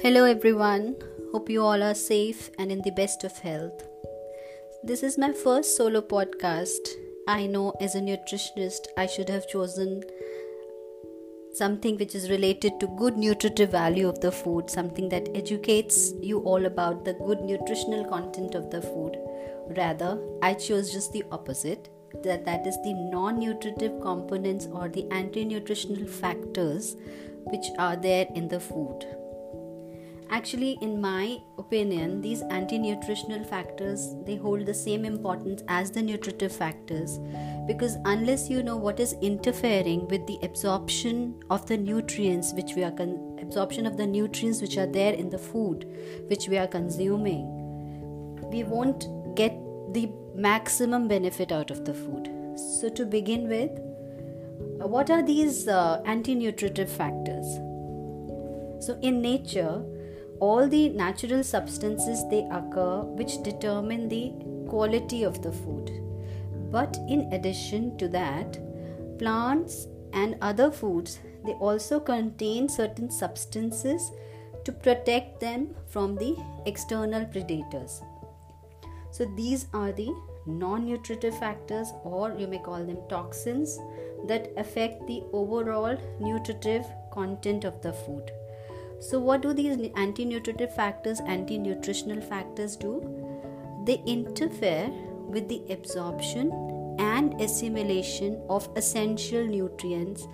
Hello, 0.00 0.22
everyone. 0.22 0.94
Hope 1.32 1.50
you 1.50 1.60
all 1.60 1.82
are 1.82 1.92
safe 1.92 2.52
and 2.56 2.70
in 2.70 2.82
the 2.82 2.92
best 2.92 3.24
of 3.24 3.36
health. 3.38 3.82
This 4.84 5.02
is 5.02 5.18
my 5.18 5.32
first 5.32 5.76
solo 5.76 6.00
podcast. 6.00 6.90
I 7.26 7.46
know 7.46 7.72
as 7.80 7.96
a 7.96 8.00
nutritionist, 8.00 8.86
I 8.96 9.06
should 9.06 9.28
have 9.28 9.48
chosen 9.48 10.04
something 11.52 11.98
which 11.98 12.14
is 12.14 12.30
related 12.30 12.78
to 12.78 12.94
good 12.96 13.16
nutritive 13.16 13.72
value 13.72 14.08
of 14.08 14.20
the 14.20 14.30
food, 14.30 14.70
something 14.70 15.08
that 15.08 15.30
educates 15.34 16.12
you 16.22 16.38
all 16.42 16.66
about 16.66 17.04
the 17.04 17.14
good 17.14 17.40
nutritional 17.40 18.04
content 18.04 18.54
of 18.54 18.70
the 18.70 18.80
food. 18.80 19.18
Rather, 19.76 20.16
I 20.42 20.54
chose 20.54 20.92
just 20.92 21.12
the 21.12 21.24
opposite 21.32 21.88
that 22.22 22.44
that 22.44 22.68
is 22.68 22.76
the 22.84 22.94
non-nutritive 22.94 24.00
components 24.00 24.68
or 24.70 24.88
the 24.88 25.10
anti-nutritional 25.10 26.06
factors 26.06 26.94
which 27.46 27.66
are 27.80 27.96
there 27.96 28.28
in 28.36 28.46
the 28.46 28.60
food 28.60 29.04
actually 30.30 30.78
in 30.80 31.00
my 31.00 31.40
opinion 31.58 32.20
these 32.20 32.42
anti-nutritional 32.42 33.44
factors 33.44 34.14
they 34.24 34.36
hold 34.36 34.66
the 34.66 34.74
same 34.74 35.04
importance 35.04 35.62
as 35.68 35.90
the 35.90 36.02
nutritive 36.02 36.52
factors. 36.52 37.18
Because 37.66 37.96
unless 38.04 38.48
you 38.48 38.62
know 38.62 38.76
what 38.76 39.00
is 39.00 39.14
interfering 39.20 40.08
with 40.08 40.26
the 40.26 40.38
absorption 40.42 41.42
of 41.50 41.66
the 41.66 41.76
nutrients 41.76 42.52
which 42.52 42.74
we 42.74 42.84
are 42.84 42.90
con- 42.90 43.38
absorption 43.40 43.86
of 43.86 43.96
the 43.96 44.06
nutrients 44.06 44.60
which 44.60 44.76
are 44.76 44.86
there 44.86 45.14
in 45.14 45.30
the 45.30 45.38
food 45.38 45.86
which 46.28 46.48
we 46.48 46.58
are 46.58 46.66
consuming 46.66 47.58
we 48.50 48.64
won't 48.64 49.06
get 49.36 49.52
the 49.92 50.10
maximum 50.34 51.08
benefit 51.08 51.52
out 51.52 51.70
of 51.70 51.84
the 51.84 51.94
food. 51.94 52.30
So 52.80 52.88
to 52.88 53.04
begin 53.04 53.48
with 53.48 53.70
what 54.80 55.10
are 55.10 55.22
these 55.22 55.66
uh, 55.68 56.00
anti-nutritive 56.04 56.90
factors? 56.90 57.46
So 58.80 58.98
in 59.02 59.20
nature 59.20 59.84
all 60.40 60.68
the 60.68 60.88
natural 60.90 61.42
substances 61.42 62.22
they 62.28 62.46
occur 62.50 63.00
which 63.20 63.42
determine 63.42 64.08
the 64.08 64.32
quality 64.68 65.22
of 65.24 65.42
the 65.42 65.52
food. 65.52 65.90
But 66.70 66.96
in 67.08 67.32
addition 67.32 67.96
to 67.98 68.08
that 68.08 68.58
plants 69.18 69.86
and 70.12 70.36
other 70.40 70.70
foods 70.70 71.18
they 71.44 71.52
also 71.54 71.98
contain 71.98 72.68
certain 72.68 73.10
substances 73.10 74.10
to 74.64 74.72
protect 74.72 75.40
them 75.40 75.74
from 75.86 76.16
the 76.16 76.36
external 76.66 77.24
predators. 77.24 78.02
So 79.10 79.24
these 79.36 79.66
are 79.72 79.92
the 79.92 80.14
non 80.46 80.86
nutritive 80.86 81.38
factors 81.38 81.88
or 82.04 82.34
you 82.38 82.46
may 82.46 82.58
call 82.58 82.84
them 82.84 82.98
toxins 83.08 83.78
that 84.26 84.50
affect 84.56 85.06
the 85.06 85.22
overall 85.32 85.96
nutritive 86.20 86.84
content 87.12 87.64
of 87.64 87.80
the 87.82 87.92
food 87.92 88.30
so, 89.00 89.20
what 89.20 89.42
do 89.42 89.52
these 89.52 89.90
anti 89.96 90.24
nutritive 90.24 90.74
factors, 90.74 91.20
anti 91.20 91.56
nutritional 91.56 92.20
factors 92.20 92.76
do? 92.76 93.00
They 93.84 94.02
interfere 94.06 94.90
with 95.28 95.48
the 95.48 95.62
absorption 95.70 96.50
and 96.98 97.40
assimilation 97.40 98.42
of 98.50 98.68
essential 98.74 99.46
nutrients 99.46 100.26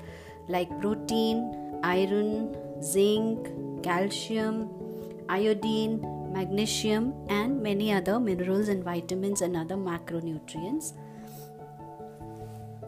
like 0.48 0.68
protein, 0.80 1.80
iron, 1.82 2.56
zinc, 2.82 3.48
calcium, 3.82 4.70
iodine, 5.28 6.00
magnesium, 6.32 7.14
and 7.28 7.62
many 7.62 7.92
other 7.92 8.18
minerals 8.18 8.68
and 8.68 8.82
vitamins 8.82 9.42
and 9.42 9.56
other 9.56 9.76
macronutrients 9.76 10.94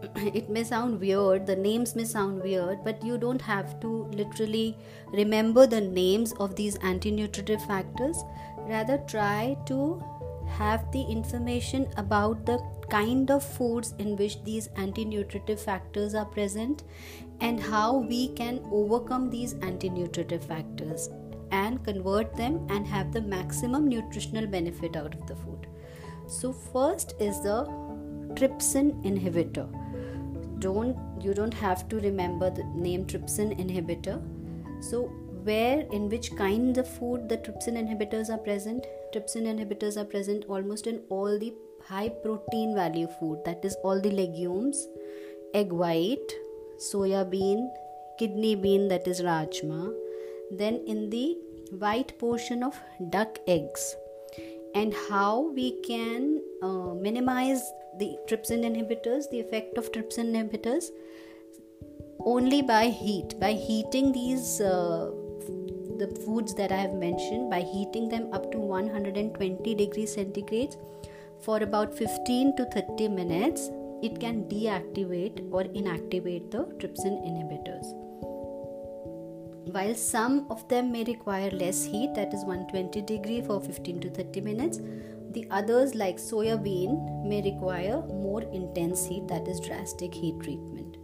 it 0.16 0.48
may 0.48 0.64
sound 0.64 1.00
weird, 1.00 1.46
the 1.46 1.56
names 1.56 1.94
may 1.94 2.04
sound 2.04 2.42
weird, 2.42 2.84
but 2.84 3.02
you 3.04 3.18
don't 3.18 3.40
have 3.40 3.78
to 3.80 4.04
literally 4.12 4.76
remember 5.12 5.66
the 5.66 5.80
names 5.80 6.32
of 6.40 6.56
these 6.56 6.76
anti 6.76 7.10
nutritive 7.10 7.62
factors. 7.64 8.22
Rather, 8.58 8.98
try 9.06 9.56
to 9.66 10.02
have 10.48 10.90
the 10.92 11.02
information 11.02 11.88
about 11.96 12.46
the 12.46 12.58
kind 12.88 13.30
of 13.30 13.42
foods 13.42 13.94
in 13.98 14.16
which 14.16 14.42
these 14.44 14.68
anti 14.76 15.04
nutritive 15.04 15.60
factors 15.60 16.14
are 16.14 16.24
present 16.24 16.84
and 17.40 17.60
how 17.60 17.98
we 17.98 18.28
can 18.28 18.60
overcome 18.72 19.30
these 19.30 19.54
anti 19.54 19.88
nutritive 19.88 20.44
factors 20.44 21.08
and 21.50 21.84
convert 21.84 22.34
them 22.36 22.66
and 22.70 22.86
have 22.86 23.12
the 23.12 23.20
maximum 23.20 23.88
nutritional 23.88 24.46
benefit 24.46 24.96
out 24.96 25.14
of 25.14 25.26
the 25.26 25.36
food. 25.36 25.66
So, 26.26 26.52
first 26.52 27.14
is 27.20 27.40
the 27.42 27.64
trypsin 28.34 29.02
inhibitor 29.04 29.68
don't 30.58 30.96
you 31.20 31.34
don't 31.34 31.54
have 31.54 31.88
to 31.88 32.00
remember 32.00 32.50
the 32.50 32.64
name 32.74 33.04
trypsin 33.04 33.58
inhibitor. 33.58 34.22
So 34.80 35.04
where 35.44 35.80
in 35.92 36.08
which 36.08 36.34
kind 36.36 36.76
of 36.78 36.88
food 36.88 37.28
the 37.28 37.38
trypsin 37.38 37.76
inhibitors 37.82 38.30
are 38.30 38.38
present? 38.38 38.86
Trypsin 39.14 39.46
inhibitors 39.52 39.96
are 39.96 40.04
present 40.04 40.44
almost 40.48 40.86
in 40.86 41.02
all 41.08 41.38
the 41.38 41.52
high 41.88 42.08
protein 42.08 42.74
value 42.74 43.08
food 43.20 43.44
that 43.44 43.64
is 43.64 43.76
all 43.84 44.00
the 44.00 44.10
legumes 44.10 44.88
egg 45.54 45.70
white 45.70 46.32
soya 46.86 47.28
bean 47.30 47.70
kidney 48.18 48.54
bean 48.54 48.88
that 48.88 49.06
is 49.06 49.20
rajma. 49.22 49.94
Then 50.50 50.82
in 50.86 51.10
the 51.10 51.36
white 51.70 52.18
portion 52.18 52.62
of 52.62 52.78
duck 53.10 53.38
eggs. 53.46 53.96
And 54.74 54.94
how 55.08 55.52
we 55.52 55.80
can 55.82 56.42
uh, 56.62 56.94
minimize 56.94 57.62
the 57.98 58.16
trypsin 58.28 58.64
inhibitors, 58.64 59.30
the 59.30 59.40
effect 59.40 59.78
of 59.78 59.92
trypsin 59.92 60.34
inhibitors, 60.34 60.90
only 62.20 62.62
by 62.62 62.88
heat. 62.88 63.38
By 63.38 63.52
heating 63.52 64.12
these 64.12 64.60
uh, 64.60 65.10
the 65.98 66.08
foods 66.24 66.54
that 66.54 66.72
I 66.72 66.76
have 66.76 66.94
mentioned, 66.94 67.50
by 67.50 67.60
heating 67.60 68.08
them 68.08 68.32
up 68.32 68.50
to 68.52 68.58
120 68.58 69.74
degrees 69.74 70.14
centigrade 70.14 70.76
for 71.40 71.62
about 71.62 71.94
15 71.96 72.56
to 72.56 72.64
30 72.66 73.08
minutes, 73.08 73.70
it 74.02 74.20
can 74.20 74.44
deactivate 74.44 75.48
or 75.52 75.64
inactivate 75.64 76.50
the 76.50 76.64
trypsin 76.78 77.16
inhibitors. 77.30 77.86
While 79.72 79.94
some 79.94 80.46
of 80.50 80.68
them 80.68 80.92
may 80.92 81.04
require 81.04 81.50
less 81.50 81.84
heat, 81.84 82.14
that 82.14 82.32
is 82.32 82.44
120 82.44 83.02
degree 83.02 83.40
for 83.40 83.60
15 83.60 84.00
to 84.00 84.10
30 84.10 84.40
minutes, 84.42 84.80
the 85.36 85.46
others, 85.50 85.94
like 85.94 86.16
soya 86.16 86.56
bean, 86.62 86.92
may 87.22 87.42
require 87.42 88.00
more 88.08 88.42
intense 88.58 89.04
heat, 89.06 89.28
that 89.28 89.46
is 89.46 89.60
drastic 89.60 90.14
heat 90.14 90.40
treatment. 90.40 90.96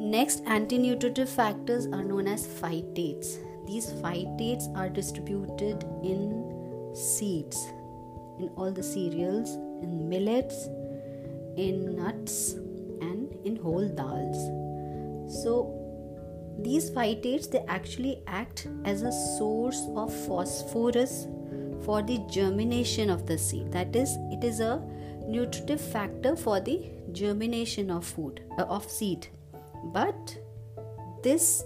Next, 0.00 0.42
anti 0.46 0.76
nutritive 0.76 1.28
factors 1.28 1.86
are 1.86 2.02
known 2.02 2.26
as 2.26 2.48
phytates. 2.48 3.36
These 3.66 3.92
phytates 4.02 4.66
are 4.76 4.88
distributed 4.88 5.84
in 6.02 6.92
seeds, 6.94 7.64
in 8.40 8.50
all 8.56 8.72
the 8.72 8.82
cereals, 8.82 9.54
in 9.84 10.08
millets, 10.08 10.66
in 11.56 11.94
nuts, 11.94 12.54
and 13.08 13.32
in 13.44 13.54
whole 13.54 13.88
dals. 13.88 14.40
So, 15.42 15.76
these 16.58 16.90
phytates 16.90 17.48
they 17.50 17.60
actually 17.68 18.22
act 18.26 18.66
as 18.84 19.02
a 19.02 19.12
source 19.12 19.86
of 19.94 20.12
phosphorus 20.26 21.28
for 21.84 22.02
the 22.02 22.18
germination 22.28 23.10
of 23.10 23.26
the 23.26 23.38
seed. 23.38 23.72
That 23.72 23.94
is 23.94 24.16
it 24.30 24.44
is 24.44 24.60
a 24.60 24.82
nutritive 25.26 25.80
factor 25.80 26.36
for 26.36 26.60
the 26.60 26.90
germination 27.12 27.90
of 27.90 28.04
food 28.04 28.42
uh, 28.58 28.62
of 28.62 28.90
seed. 28.90 29.28
But 29.84 30.36
this 31.22 31.64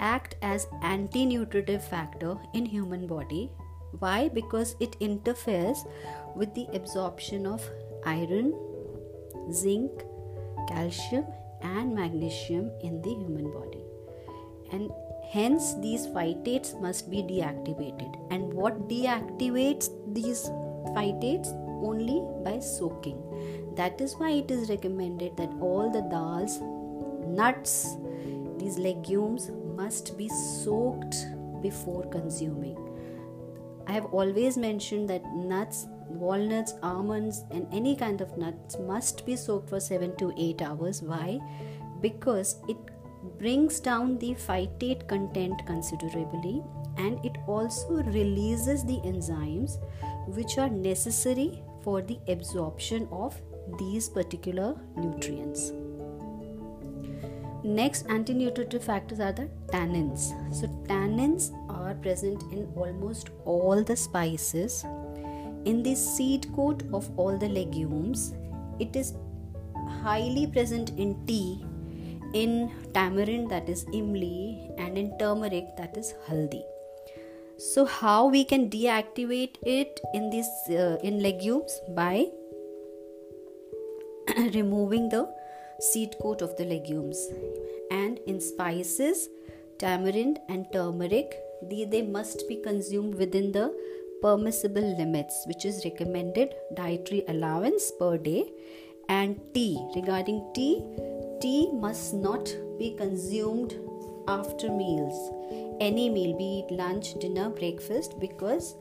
act 0.00 0.36
as 0.42 0.66
anti-nutritive 0.82 1.84
factor 1.84 2.36
in 2.54 2.64
human 2.64 3.06
body. 3.06 3.50
Why? 3.98 4.28
Because 4.28 4.76
it 4.80 4.96
interferes 5.00 5.84
with 6.36 6.54
the 6.54 6.66
absorption 6.72 7.46
of 7.46 7.68
iron 8.04 8.54
zinc 9.52 9.90
calcium 10.68 11.24
and 11.62 11.94
magnesium 11.94 12.70
in 12.82 13.00
the 13.02 13.10
human 13.10 13.50
body. 13.50 13.82
And 14.70 14.90
Hence, 15.30 15.74
these 15.80 16.06
phytates 16.06 16.80
must 16.80 17.10
be 17.10 17.22
deactivated. 17.22 18.16
And 18.30 18.52
what 18.52 18.88
deactivates 18.88 19.90
these 20.14 20.44
phytates? 20.96 21.48
Only 21.80 22.22
by 22.42 22.58
soaking. 22.58 23.22
That 23.76 24.00
is 24.00 24.14
why 24.14 24.30
it 24.30 24.50
is 24.50 24.68
recommended 24.68 25.36
that 25.36 25.50
all 25.60 25.90
the 25.90 26.00
dals, 26.00 26.60
nuts, 27.28 27.96
these 28.58 28.78
legumes 28.78 29.50
must 29.76 30.18
be 30.18 30.28
soaked 30.28 31.14
before 31.62 32.04
consuming. 32.10 32.76
I 33.86 33.92
have 33.92 34.06
always 34.06 34.56
mentioned 34.56 35.08
that 35.10 35.24
nuts, 35.34 35.86
walnuts, 36.08 36.74
almonds, 36.82 37.44
and 37.50 37.66
any 37.72 37.94
kind 37.94 38.20
of 38.20 38.36
nuts 38.36 38.76
must 38.78 39.24
be 39.24 39.36
soaked 39.36 39.68
for 39.68 39.78
7 39.78 40.16
to 40.16 40.32
8 40.36 40.62
hours. 40.62 41.00
Why? 41.00 41.38
Because 42.00 42.56
it 42.68 42.76
brings 43.38 43.80
down 43.80 44.18
the 44.18 44.34
phytate 44.34 45.06
content 45.08 45.64
considerably 45.66 46.62
and 46.96 47.24
it 47.24 47.36
also 47.46 48.02
releases 48.02 48.84
the 48.84 49.00
enzymes 49.04 49.78
which 50.34 50.58
are 50.58 50.68
necessary 50.68 51.62
for 51.82 52.02
the 52.02 52.18
absorption 52.28 53.08
of 53.10 53.40
these 53.78 54.08
particular 54.08 54.76
nutrients. 54.96 55.72
Next 57.64 58.06
anti-nutritive 58.08 58.84
factors 58.84 59.20
are 59.20 59.32
the 59.32 59.48
tannins. 59.66 60.28
So 60.54 60.68
tannins 60.88 61.52
are 61.68 61.94
present 61.94 62.42
in 62.52 62.72
almost 62.76 63.30
all 63.44 63.82
the 63.82 63.96
spices. 63.96 64.84
In 65.64 65.82
the 65.82 65.94
seed 65.94 66.46
coat 66.54 66.84
of 66.92 67.10
all 67.18 67.36
the 67.36 67.48
legumes, 67.48 68.32
it 68.78 68.94
is 68.94 69.14
highly 70.02 70.46
present 70.46 70.90
in 70.90 71.26
tea, 71.26 71.64
in 72.34 72.70
tamarind 72.94 73.50
that 73.50 73.68
is 73.68 73.84
imli, 73.86 74.70
and 74.78 74.98
in 74.98 75.16
turmeric 75.18 75.76
that 75.76 75.96
is 75.96 76.14
haldi. 76.28 76.62
So 77.58 77.84
how 77.84 78.26
we 78.28 78.44
can 78.44 78.70
deactivate 78.70 79.56
it 79.62 80.00
in 80.14 80.30
this 80.30 80.48
uh, 80.70 80.98
in 81.02 81.22
legumes 81.22 81.80
by 81.94 82.26
removing 84.54 85.08
the 85.08 85.28
seed 85.80 86.14
coat 86.22 86.42
of 86.42 86.56
the 86.56 86.64
legumes. 86.64 87.18
And 87.90 88.18
in 88.26 88.40
spices, 88.40 89.28
tamarind 89.78 90.38
and 90.48 90.66
turmeric, 90.72 91.34
they, 91.62 91.84
they 91.84 92.02
must 92.02 92.46
be 92.48 92.56
consumed 92.56 93.14
within 93.14 93.52
the 93.52 93.74
permissible 94.22 94.96
limits, 94.96 95.44
which 95.46 95.64
is 95.64 95.84
recommended 95.84 96.54
dietary 96.74 97.24
allowance 97.28 97.90
per 97.98 98.18
day. 98.18 98.52
And 99.08 99.40
tea, 99.54 99.78
regarding 99.96 100.52
tea, 100.54 100.84
tea 101.40 101.70
must 101.72 102.14
not 102.14 102.54
be 102.78 102.94
consumed 102.96 103.74
after 104.26 104.70
meals, 104.70 105.30
any 105.80 106.08
meal, 106.10 106.36
be 106.36 106.64
it 106.66 106.72
lunch, 106.72 107.14
dinner, 107.14 107.48
breakfast, 107.48 108.18
because 108.20 108.76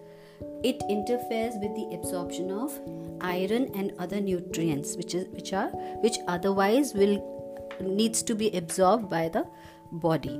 it 0.63 0.81
interferes 0.89 1.55
with 1.61 1.73
the 1.75 1.95
absorption 1.95 2.51
of 2.51 2.79
iron 3.21 3.71
and 3.75 3.93
other 3.97 4.19
nutrients 4.21 4.95
which 4.95 5.15
is 5.15 5.27
which 5.29 5.51
are 5.53 5.69
which 6.03 6.17
otherwise 6.27 6.93
will 6.93 7.15
needs 7.81 8.21
to 8.21 8.35
be 8.35 8.49
absorbed 8.55 9.09
by 9.09 9.27
the 9.29 9.45
body. 9.91 10.39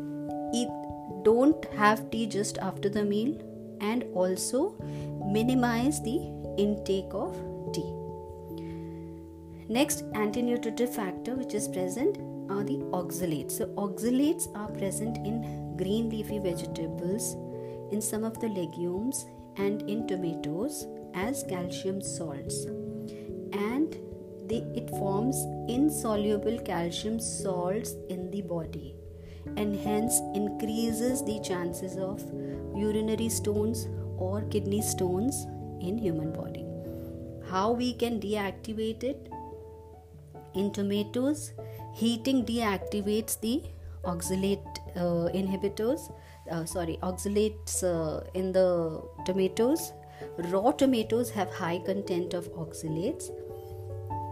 Eat 0.53 0.69
don't 1.23 1.65
have 1.73 2.09
tea 2.11 2.27
just 2.27 2.57
after 2.59 2.89
the 2.89 3.03
meal 3.03 3.35
and 3.81 4.03
also 4.13 4.75
minimize 5.25 6.01
the 6.01 6.17
intake 6.57 7.11
of 7.11 7.35
next 9.69 10.03
anti-nutritive 10.15 10.93
factor 10.93 11.35
which 11.35 11.53
is 11.53 11.67
present 11.67 12.17
are 12.49 12.63
the 12.63 12.77
oxalates. 12.91 13.51
So 13.51 13.67
oxalates 13.75 14.47
are 14.55 14.69
present 14.69 15.17
in 15.17 15.75
green 15.77 16.09
leafy 16.09 16.39
vegetables 16.39 17.33
in 17.91 18.01
some 18.01 18.23
of 18.23 18.39
the 18.39 18.47
legumes 18.47 19.25
and 19.57 19.81
in 19.89 20.07
tomatoes 20.07 20.87
as 21.13 21.43
calcium 21.49 22.01
salts. 22.01 22.65
And 23.53 23.97
they, 24.47 24.63
it 24.75 24.89
forms 24.91 25.35
insoluble 25.69 26.59
calcium 26.59 27.19
salts 27.19 27.95
in 28.09 28.31
the 28.31 28.41
body 28.41 28.95
and 29.55 29.75
hence 29.79 30.19
increases 30.33 31.23
the 31.23 31.39
chances 31.41 31.97
of 31.97 32.21
urinary 32.75 33.29
stones 33.29 33.87
or 34.17 34.41
kidney 34.43 34.81
stones 34.81 35.45
in 35.81 35.97
human 35.97 36.31
body. 36.31 36.65
How 37.49 37.71
we 37.71 37.93
can 37.93 38.19
deactivate 38.19 39.03
it 39.03 39.29
in 40.57 40.71
tomatoes 40.71 41.51
heating 41.93 42.45
deactivates 42.45 43.39
the 43.41 43.55
oxalate 44.03 44.79
uh, 44.95 45.27
inhibitors 45.41 46.11
uh, 46.51 46.65
sorry 46.65 46.97
oxalates 47.03 47.83
uh, 47.83 48.23
in 48.33 48.51
the 48.51 49.01
tomatoes. 49.25 49.93
Raw 50.37 50.71
tomatoes 50.71 51.29
have 51.31 51.53
high 51.53 51.79
content 51.85 52.33
of 52.33 52.51
oxalates. 52.53 53.29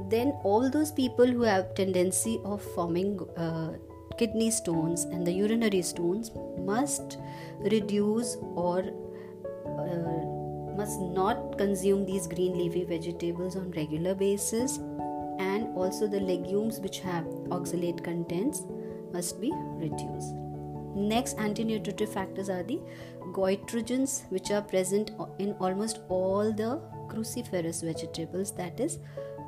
Then 0.10 0.34
all 0.44 0.70
those 0.70 0.92
people 0.92 1.26
who 1.26 1.42
have 1.42 1.74
tendency 1.76 2.40
of 2.44 2.62
forming 2.74 3.20
uh, 3.38 3.74
kidney 4.18 4.52
stones 4.52 5.04
and 5.04 5.26
the 5.26 5.32
urinary 5.32 5.82
stones 5.82 6.32
must 6.60 7.18
reduce 7.60 8.38
or 8.56 8.80
uh, 8.80 10.76
must 10.78 11.00
not 11.00 11.58
consume 11.58 12.06
these 12.06 12.28
green 12.28 12.58
leafy 12.58 12.84
vegetables 12.84 13.56
on 13.56 13.72
regular 13.72 14.14
basis 14.14 14.80
also 15.76 16.08
the 16.08 16.20
legumes 16.20 16.80
which 16.80 17.00
have 17.00 17.26
oxalate 17.60 18.04
contents 18.04 18.64
must 19.12 19.40
be 19.42 19.52
reduced 19.78 20.36
Next 20.96 21.38
anti-nutritive 21.38 22.10
factors 22.10 22.50
are 22.50 22.64
the 22.64 22.80
goitrogens 23.34 24.30
which 24.32 24.50
are 24.50 24.62
present 24.62 25.12
in 25.40 25.52
almost 25.60 26.00
all 26.08 26.54
the 26.54 26.82
cruciferous 27.10 27.84
vegetables 27.84 28.54
that 28.54 28.80
is 28.80 29.00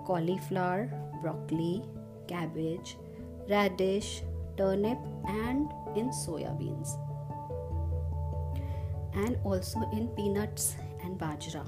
cauliflower, 0.05 0.91
broccoli, 1.21 1.83
cabbage, 2.27 2.97
radish, 3.49 4.23
turnip 4.57 4.97
and 5.25 5.71
in 5.95 6.09
soya 6.09 6.51
beans 6.59 6.97
and 9.13 9.37
also 9.45 9.79
in 9.93 10.09
peanuts 10.09 10.75
and 11.01 11.17
bajra. 11.17 11.65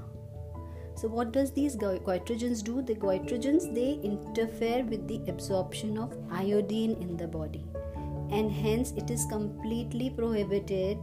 So 1.00 1.08
what 1.08 1.32
does 1.32 1.50
these 1.50 1.76
goitrogens 1.76 2.62
do? 2.62 2.82
The 2.82 2.94
goitrogens 2.94 3.74
they 3.74 3.98
interfere 4.06 4.84
with 4.84 5.08
the 5.08 5.22
absorption 5.28 5.96
of 5.96 6.14
iodine 6.30 6.96
in 7.00 7.16
the 7.16 7.26
body 7.26 7.64
and 8.30 8.52
hence 8.52 8.92
it 8.98 9.10
is 9.10 9.24
completely 9.30 10.10
prohibited 10.10 10.98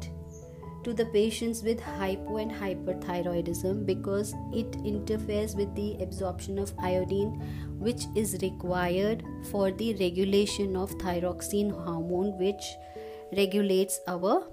to 0.83 0.94
the 0.94 1.07
patients 1.07 1.63
with 1.63 1.79
hypo 1.79 2.38
and 2.38 2.51
hyperthyroidism 2.51 3.88
because 3.88 4.35
it 4.53 4.75
interferes 4.85 5.55
with 5.55 5.73
the 5.73 5.97
absorption 6.00 6.59
of 6.59 6.71
iodine 6.77 7.31
which 7.79 8.05
is 8.15 8.38
required 8.43 9.23
for 9.50 9.71
the 9.71 9.95
regulation 9.95 10.75
of 10.75 10.91
thyroxine 11.00 11.71
hormone 11.71 12.38
which 12.38 12.63
regulates 13.35 14.00
our 14.07 14.47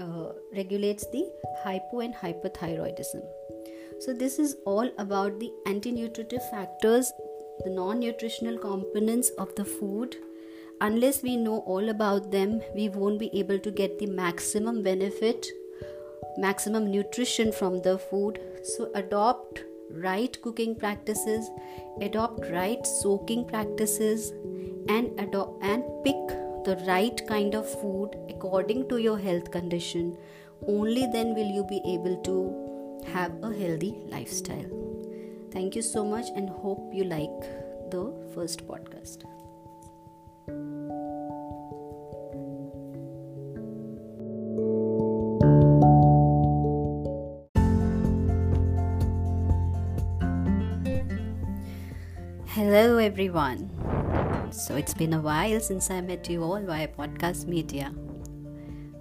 uh, 0.00 0.32
regulates 0.52 1.06
the 1.12 1.24
hypo 1.62 2.00
and 2.00 2.14
hyperthyroidism 2.16 3.22
so 4.00 4.12
this 4.12 4.38
is 4.38 4.56
all 4.64 4.90
about 4.98 5.38
the 5.40 5.50
anti-nutritive 5.66 6.50
factors 6.50 7.12
the 7.64 7.70
non-nutritional 7.70 8.58
components 8.58 9.30
of 9.38 9.54
the 9.54 9.64
food 9.64 10.16
unless 10.80 11.22
we 11.22 11.36
know 11.36 11.58
all 11.60 11.88
about 11.88 12.30
them, 12.30 12.60
we 12.74 12.88
won't 12.88 13.18
be 13.18 13.30
able 13.32 13.58
to 13.58 13.70
get 13.70 13.98
the 13.98 14.06
maximum 14.06 14.82
benefit, 14.82 15.46
maximum 16.36 16.90
nutrition 16.90 17.52
from 17.52 17.80
the 17.82 17.98
food. 17.98 18.40
So, 18.62 18.90
adopt 18.94 19.62
right 19.90 20.40
cooking 20.42 20.74
practices, 20.74 21.50
adopt 22.00 22.50
right 22.50 22.86
soaking 22.86 23.46
practices, 23.46 24.32
and 24.88 25.18
adopt 25.18 25.62
and 25.62 25.84
pick 26.04 26.28
the 26.64 26.82
right 26.86 27.26
kind 27.26 27.54
of 27.54 27.68
food 27.80 28.16
according 28.28 28.88
to 28.88 28.98
your 28.98 29.18
health 29.18 29.50
condition. 29.50 30.16
Only 30.66 31.06
then 31.12 31.34
will 31.34 31.50
you 31.58 31.64
be 31.68 31.80
able 31.86 32.16
to 32.22 32.63
have 33.12 33.32
a 33.42 33.52
healthy 33.52 33.94
lifestyle. 34.08 34.70
Thank 35.50 35.76
you 35.76 35.82
so 35.82 36.04
much 36.04 36.26
and 36.34 36.48
hope 36.48 36.92
you 36.92 37.04
like 37.04 37.40
the 37.90 38.12
first 38.34 38.66
podcast. 38.66 39.22
Hello, 52.48 52.98
everyone. 52.98 53.70
So, 54.52 54.76
it's 54.76 54.94
been 54.94 55.12
a 55.12 55.20
while 55.20 55.60
since 55.60 55.90
I 55.90 56.00
met 56.00 56.30
you 56.30 56.42
all 56.42 56.60
via 56.62 56.88
podcast 56.88 57.46
media. 57.46 57.92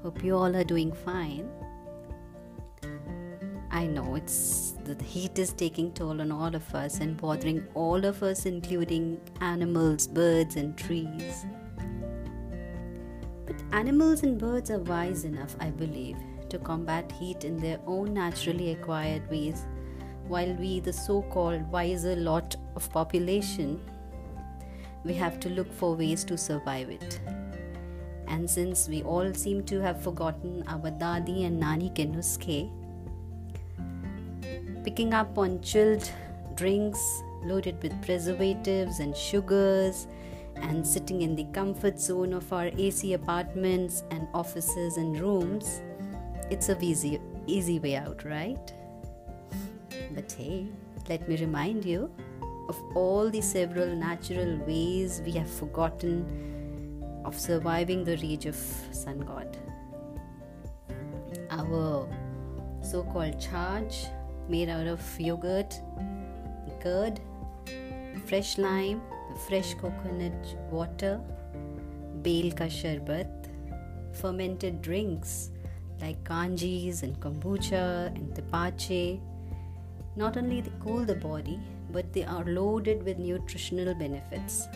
Hope 0.01 0.23
you 0.23 0.35
all 0.35 0.55
are 0.55 0.63
doing 0.63 0.91
fine. 0.91 1.47
I 3.73 3.87
know 3.87 4.13
it's 4.13 4.75
the 4.85 4.95
heat 5.03 5.39
is 5.39 5.51
taking 5.51 5.91
toll 5.93 6.21
on 6.21 6.31
all 6.31 6.55
of 6.55 6.75
us 6.75 6.99
and 6.99 7.17
bothering 7.17 7.65
all 7.73 8.05
of 8.05 8.21
us, 8.21 8.45
including 8.45 9.19
animals, 9.41 10.05
birds, 10.05 10.57
and 10.57 10.77
trees. 10.77 11.45
But 13.47 13.55
animals 13.71 14.21
and 14.21 14.37
birds 14.37 14.69
are 14.69 14.77
wise 14.79 15.25
enough, 15.25 15.55
I 15.59 15.71
believe, 15.71 16.17
to 16.49 16.59
combat 16.59 17.11
heat 17.13 17.45
in 17.45 17.57
their 17.57 17.79
own 17.87 18.13
naturally 18.13 18.73
acquired 18.73 19.27
ways 19.31 19.65
while 20.27 20.53
we, 20.53 20.79
the 20.79 20.93
so 20.93 21.23
called 21.23 21.69
wiser 21.71 22.15
lot 22.15 22.55
of 22.75 22.89
population, 22.91 23.81
we 25.03 25.13
have 25.15 25.39
to 25.41 25.49
look 25.49 25.73
for 25.73 25.95
ways 25.95 26.23
to 26.25 26.37
survive 26.37 26.89
it. 26.89 27.19
And 28.27 28.49
since 28.49 28.87
we 28.87 29.03
all 29.03 29.33
seem 29.33 29.63
to 29.65 29.81
have 29.81 30.01
forgotten 30.01 30.63
our 30.67 30.91
dadi 30.91 31.45
and 31.45 31.59
nani 31.59 31.89
ke 31.89 32.07
nuske, 32.15 32.69
picking 34.83 35.13
up 35.13 35.37
on 35.37 35.61
chilled 35.61 36.09
drinks 36.55 37.23
loaded 37.43 37.81
with 37.81 37.99
preservatives 38.01 38.99
and 38.99 39.15
sugars, 39.15 40.07
and 40.55 40.85
sitting 40.85 41.21
in 41.21 41.35
the 41.35 41.45
comfort 41.45 41.99
zone 41.99 42.33
of 42.33 42.51
our 42.53 42.67
AC 42.77 43.13
apartments 43.13 44.03
and 44.11 44.27
offices 44.33 44.97
and 44.97 45.19
rooms, 45.19 45.81
it's 46.49 46.69
a 46.69 46.77
easy, 46.79 47.19
easy 47.47 47.79
way 47.79 47.95
out, 47.95 48.23
right? 48.23 48.73
But 50.13 50.31
hey, 50.31 50.67
let 51.09 51.27
me 51.27 51.37
remind 51.37 51.85
you 51.85 52.11
of 52.69 52.79
all 52.95 53.29
the 53.29 53.41
several 53.41 53.95
natural 53.95 54.57
ways 54.65 55.21
we 55.25 55.31
have 55.33 55.49
forgotten 55.49 57.03
of 57.25 57.37
surviving 57.39 58.03
the 58.03 58.17
rage 58.17 58.45
of 58.45 58.55
sun 58.91 59.19
god. 59.19 59.57
Our 61.49 62.07
so 62.81 63.03
called 63.03 63.39
chaach, 63.39 64.07
made 64.49 64.69
out 64.69 64.87
of 64.87 65.01
yogurt, 65.19 65.79
curd, 66.81 67.19
fresh 68.25 68.57
lime, 68.57 69.01
fresh 69.47 69.73
coconut 69.75 70.55
water, 70.71 71.19
bale 72.21 72.51
ka 72.51 72.65
sharbat, 72.65 73.49
fermented 74.13 74.81
drinks 74.81 75.49
like 76.01 76.23
kanjis 76.23 77.03
and 77.03 77.19
kombucha 77.19 78.07
and 78.15 78.35
tepache. 78.35 79.19
Not 80.15 80.37
only 80.37 80.61
they 80.61 80.71
cool 80.79 81.05
the 81.05 81.15
body, 81.15 81.59
but 81.91 82.11
they 82.13 82.23
are 82.23 82.43
loaded 82.43 83.03
with 83.03 83.17
nutritional 83.17 83.93
benefits. 83.95 84.67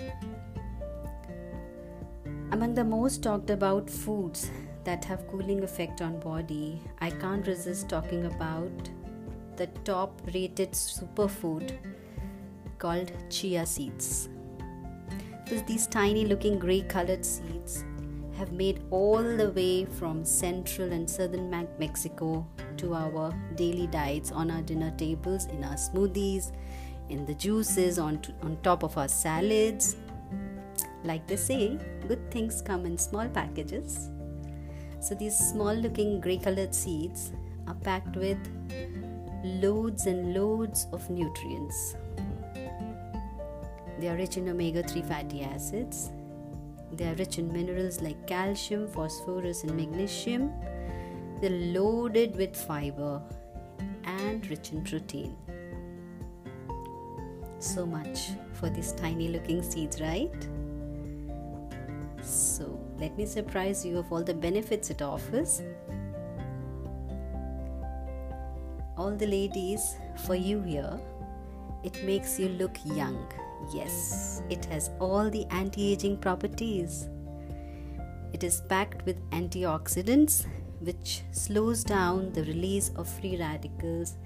Among 2.52 2.74
the 2.74 2.84
most 2.84 3.22
talked 3.22 3.50
about 3.50 3.90
foods 3.90 4.50
that 4.84 5.04
have 5.06 5.28
cooling 5.28 5.64
effect 5.64 6.02
on 6.02 6.20
body, 6.20 6.82
I 7.00 7.10
can't 7.10 7.46
resist 7.46 7.90
talking 7.90 8.26
about 8.26 8.90
the 9.58 9.68
top 9.84 10.22
rated 10.34 10.72
superfood 10.72 11.78
called 12.78 13.12
chia 13.30 13.66
seeds. 13.66 14.30
Because 15.44 15.64
these 15.64 15.88
tiny 15.88 16.26
looking 16.26 16.60
grey 16.60 16.82
colored 16.82 17.26
seeds 17.26 17.84
have 18.38 18.52
made 18.52 18.82
all 18.92 19.24
the 19.24 19.50
way 19.52 19.86
from 19.86 20.24
central 20.24 20.92
and 20.92 21.10
southern 21.10 21.50
Mexico 21.80 22.46
to 22.78 22.94
our 22.94 23.34
daily 23.56 23.88
diets 23.88 24.32
on 24.32 24.52
our 24.52 24.62
dinner 24.62 24.94
tables, 24.98 25.46
in 25.48 25.64
our 25.64 25.76
smoothies, 25.76 26.52
in 27.10 27.26
the 27.26 27.34
juices, 27.34 27.98
on, 27.98 28.22
on 28.44 28.58
top 28.62 28.84
of 28.84 28.96
our 28.98 29.08
salads. 29.08 29.96
Like 31.04 31.26
they 31.28 31.36
say, 31.36 31.80
good 32.08 32.30
things 32.30 32.62
come 32.62 32.86
in 32.86 32.98
small 32.98 33.28
packages. 33.28 34.10
So 35.00 35.16
these 35.16 35.38
small 35.38 35.74
looking 35.74 36.20
grey 36.20 36.38
colored 36.38 36.76
seeds 36.76 37.32
are 37.68 37.76
packed 37.76 38.16
with 38.18 38.38
loads 39.62 40.06
and 40.06 40.34
loads 40.34 40.88
of 40.92 41.10
nutrients. 41.10 41.96
They 44.00 44.10
are 44.10 44.16
rich 44.16 44.38
in 44.38 44.48
omega 44.50 44.84
3 44.84 45.02
fatty 45.02 45.44
acids. 45.44 46.12
They 46.92 47.08
are 47.08 47.16
rich 47.16 47.38
in 47.40 47.52
minerals 47.52 48.02
like 48.02 48.28
calcium, 48.28 48.88
phosphorus, 48.88 49.64
and 49.64 49.76
magnesium. 49.76 50.54
They're 51.42 51.50
loaded 51.50 52.36
with 52.36 52.56
fiber 52.56 53.22
and 54.04 54.48
rich 54.50 54.72
in 54.72 54.84
protein. 54.84 55.36
So 57.60 57.86
much 57.86 58.32
for 58.54 58.70
these 58.70 58.92
tiny 58.94 59.30
looking 59.30 59.64
seeds, 59.64 60.00
right? 60.00 60.48
So, 62.22 62.80
let 63.00 63.18
me 63.18 63.26
surprise 63.26 63.86
you 63.86 63.98
of 63.98 64.12
all 64.12 64.24
the 64.24 64.34
benefits 64.34 64.90
it 64.90 65.02
offers. 65.02 65.62
All 68.98 69.12
the 69.12 69.28
ladies, 69.28 69.96
for 70.26 70.36
you 70.36 70.62
here, 70.62 71.00
it 71.84 72.04
makes 72.04 72.40
you 72.40 72.50
look 72.50 72.78
young. 72.84 73.32
Yes, 73.74 74.42
it 74.50 74.66
has 74.66 74.90
all 75.00 75.30
the 75.30 75.46
anti 75.52 75.94
aging 75.94 76.18
properties. 76.18 77.08
It 78.34 78.44
is 78.44 78.62
packed 78.68 79.06
with 79.06 79.18
antioxidants, 79.30 80.46
which 80.80 81.22
slows 81.32 81.84
down 81.84 82.34
the 82.34 82.44
release 82.44 82.92
of 82.96 83.08
free 83.08 83.38
radicals, 83.38 84.18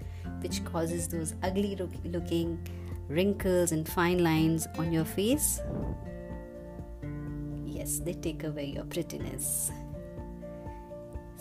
which 0.42 0.64
causes 0.64 1.08
those 1.08 1.36
ugly 1.44 1.78
looking 2.06 2.66
wrinkles 3.10 3.74
and 3.74 3.88
fine 3.88 4.24
lines 4.24 4.68
on 4.78 4.92
your 4.94 5.04
face 5.04 5.60
yes 7.82 8.00
they 8.00 8.14
take 8.14 8.44
away 8.44 8.66
your 8.66 8.86
prettiness 8.86 9.72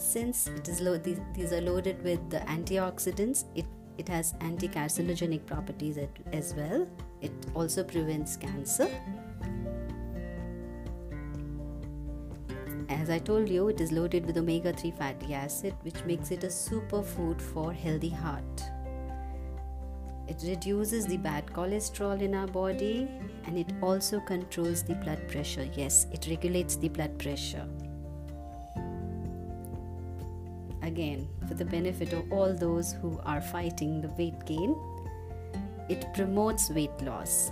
since 0.00 0.46
it 0.48 0.68
is 0.68 0.80
lo- 0.80 0.96
these, 0.98 1.20
these 1.34 1.52
are 1.52 1.60
loaded 1.60 2.02
with 2.02 2.30
the 2.30 2.38
antioxidants 2.40 3.44
it 3.54 3.66
it 3.98 4.08
has 4.08 4.34
anti-carcinogenic 4.40 5.44
properties 5.46 5.98
as 6.32 6.54
well 6.54 6.88
it 7.20 7.32
also 7.54 7.84
prevents 7.84 8.36
cancer 8.36 8.88
as 12.88 13.10
i 13.10 13.18
told 13.18 13.48
you 13.48 13.68
it 13.68 13.80
is 13.80 13.92
loaded 13.92 14.24
with 14.24 14.38
omega-3 14.38 14.96
fatty 14.96 15.34
acid 15.34 15.74
which 15.82 16.02
makes 16.04 16.30
it 16.30 16.44
a 16.44 16.48
superfood 16.48 17.40
for 17.40 17.72
healthy 17.72 18.08
heart 18.08 18.70
it 20.30 20.44
reduces 20.46 21.06
the 21.06 21.16
bad 21.16 21.44
cholesterol 21.46 22.22
in 22.22 22.36
our 22.36 22.46
body 22.46 23.08
and 23.46 23.58
it 23.58 23.72
also 23.82 24.20
controls 24.20 24.84
the 24.84 24.94
blood 24.94 25.26
pressure. 25.26 25.68
Yes, 25.74 26.06
it 26.12 26.28
regulates 26.30 26.76
the 26.76 26.88
blood 26.88 27.18
pressure. 27.18 27.66
Again, 30.82 31.28
for 31.46 31.54
the 31.54 31.64
benefit 31.64 32.12
of 32.12 32.32
all 32.32 32.54
those 32.54 32.92
who 32.92 33.20
are 33.24 33.40
fighting 33.40 34.00
the 34.00 34.08
weight 34.08 34.44
gain, 34.46 34.74
it 35.88 36.06
promotes 36.14 36.70
weight 36.70 37.02
loss. 37.02 37.50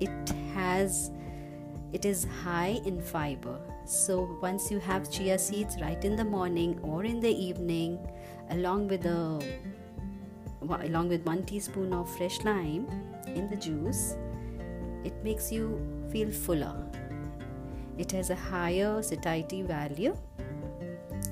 It 0.00 0.32
has 0.54 1.10
it 1.92 2.04
is 2.04 2.26
high 2.42 2.80
in 2.84 3.00
fiber. 3.00 3.58
So 3.84 4.36
once 4.42 4.70
you 4.70 4.80
have 4.80 5.10
chia 5.10 5.38
seeds 5.38 5.80
right 5.80 6.04
in 6.04 6.16
the 6.16 6.24
morning 6.24 6.78
or 6.82 7.04
in 7.04 7.20
the 7.20 7.30
evening 7.30 7.98
along 8.50 8.88
with 8.88 9.02
the 9.02 9.42
along 10.68 11.08
with 11.08 11.24
one 11.24 11.44
teaspoon 11.44 11.92
of 11.92 12.10
fresh 12.16 12.42
lime 12.42 12.88
in 13.26 13.48
the 13.48 13.56
juice, 13.56 14.16
it 15.04 15.14
makes 15.22 15.52
you 15.52 15.80
feel 16.10 16.30
fuller. 16.30 16.84
It 17.96 18.10
has 18.12 18.30
a 18.30 18.34
higher 18.34 19.00
satiety 19.02 19.62
value, 19.62 20.16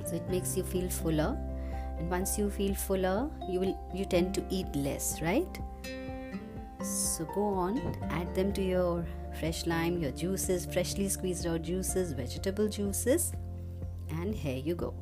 so 0.04 0.16
it 0.16 0.28
makes 0.28 0.56
you 0.56 0.62
feel 0.62 0.88
fuller. 0.88 1.36
And 1.98 2.10
once 2.10 2.38
you 2.38 2.50
feel 2.50 2.74
fuller, 2.74 3.30
you 3.48 3.60
will 3.60 3.78
you 3.94 4.04
tend 4.04 4.34
to 4.34 4.44
eat 4.50 4.74
less, 4.74 5.22
right? 5.22 5.58
So 6.82 7.24
go 7.34 7.44
on, 7.44 7.78
add 8.10 8.34
them 8.34 8.52
to 8.54 8.62
your 8.62 9.06
fresh 9.38 9.66
lime, 9.66 9.98
your 9.98 10.10
juices, 10.10 10.66
freshly 10.66 11.08
squeezed 11.08 11.46
out 11.46 11.62
juices, 11.62 12.12
vegetable 12.12 12.68
juices, 12.68 13.32
and 14.10 14.34
here 14.34 14.56
you 14.56 14.74
go 14.74 14.94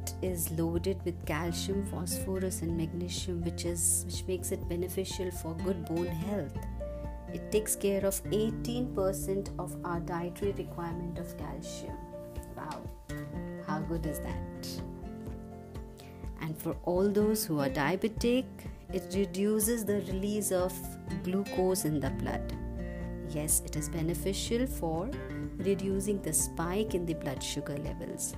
it 0.00 0.14
is 0.22 0.50
loaded 0.52 0.98
with 1.04 1.24
calcium, 1.26 1.84
phosphorus, 1.86 2.62
and 2.62 2.76
magnesium, 2.76 3.42
which 3.42 3.64
is 3.64 4.04
which 4.06 4.24
makes 4.26 4.52
it 4.52 4.68
beneficial 4.68 5.30
for 5.30 5.54
good 5.64 5.84
bone 5.86 6.06
health. 6.06 6.56
It 7.32 7.52
takes 7.52 7.76
care 7.76 8.04
of 8.04 8.22
18% 8.24 9.50
of 9.58 9.76
our 9.84 10.00
dietary 10.00 10.52
requirement 10.52 11.18
of 11.18 11.36
calcium. 11.38 11.96
Wow, 12.56 12.82
good 13.90 14.06
is 14.06 14.20
that? 14.20 14.82
And 16.40 16.56
for 16.56 16.76
all 16.84 17.08
those 17.08 17.44
who 17.44 17.58
are 17.60 17.68
diabetic, 17.68 18.46
it 18.92 19.04
reduces 19.14 19.84
the 19.84 20.00
release 20.12 20.52
of 20.52 20.72
glucose 21.24 21.84
in 21.84 22.00
the 22.00 22.10
blood. 22.10 22.52
Yes, 23.28 23.62
it 23.64 23.76
is 23.76 23.88
beneficial 23.88 24.66
for 24.66 25.10
reducing 25.58 26.20
the 26.22 26.32
spike 26.32 26.94
in 26.94 27.06
the 27.06 27.14
blood 27.14 27.42
sugar 27.42 27.76
levels. 27.76 28.34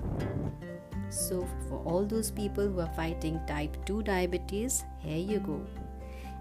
So, 1.09 1.47
for 1.69 1.79
all 1.85 2.05
those 2.05 2.31
people 2.31 2.67
who 2.69 2.81
are 2.81 2.93
fighting 2.95 3.41
type 3.47 3.77
2 3.87 4.03
diabetes, 4.03 4.85
here 4.99 5.19
you 5.19 5.39
go. 5.39 5.61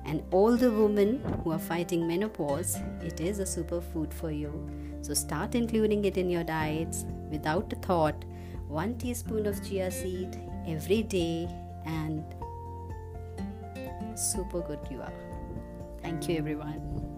And 0.05 0.23
all 0.31 0.57
the 0.57 0.71
women 0.71 1.21
who 1.43 1.51
are 1.51 1.59
fighting 1.59 2.07
menopause, 2.07 2.77
it 3.01 3.21
is 3.21 3.39
a 3.39 3.43
superfood 3.43 4.13
for 4.13 4.31
you. 4.31 4.51
So, 5.01 5.13
start 5.13 5.55
including 5.55 6.05
it 6.05 6.17
in 6.17 6.29
your 6.29 6.43
diets 6.43 7.05
without 7.29 7.71
a 7.73 7.75
thought. 7.77 8.25
One 8.71 8.97
teaspoon 8.97 9.47
of 9.47 9.61
chia 9.67 9.91
seed 9.91 10.37
every 10.65 11.03
day, 11.03 11.49
and 11.85 12.23
super 14.15 14.61
good 14.61 14.79
you 14.89 15.01
are. 15.01 15.13
Thank 16.01 16.29
you, 16.29 16.37
everyone. 16.37 17.10